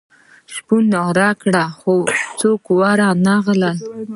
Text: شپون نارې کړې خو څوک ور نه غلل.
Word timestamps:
شپون 0.53 0.83
نارې 0.93 1.29
کړې 1.41 1.65
خو 1.77 1.93
څوک 2.39 2.61
ور 2.79 2.99
نه 3.25 3.35
غلل. 3.45 3.77